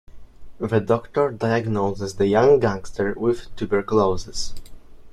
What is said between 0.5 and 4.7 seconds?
The doctor diagnoses the young gangster with tuberculosis.